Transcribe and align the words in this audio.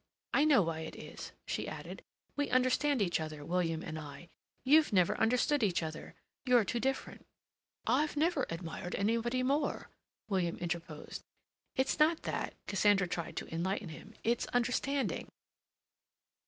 I 0.33 0.45
know 0.45 0.63
why 0.63 0.79
it 0.79 0.95
is," 0.95 1.31
she 1.45 1.67
added. 1.67 2.01
"We 2.35 2.49
understand 2.49 3.03
each 3.03 3.19
other, 3.19 3.45
William 3.45 3.83
and 3.83 3.99
I. 3.99 4.29
You've 4.63 4.91
never 4.91 5.15
understood 5.19 5.61
each 5.61 5.83
other. 5.83 6.15
You're 6.43 6.65
too 6.65 6.79
different." 6.79 7.23
"I've 7.85 8.17
never 8.17 8.47
admired 8.49 8.95
anybody 8.95 9.43
more," 9.43 9.89
William 10.27 10.57
interposed. 10.57 11.21
"It's 11.75 11.99
not 11.99 12.23
that"—Cassandra 12.23 13.07
tried 13.09 13.37
to 13.37 13.53
enlighten 13.53 13.89
him—"it's 13.89 14.47
understanding." 14.47 15.27